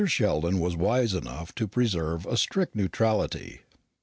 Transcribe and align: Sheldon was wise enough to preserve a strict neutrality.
Sheldon 0.07 0.59
was 0.59 0.75
wise 0.75 1.13
enough 1.13 1.53
to 1.53 1.67
preserve 1.67 2.25
a 2.25 2.35
strict 2.35 2.75
neutrality. 2.75 3.61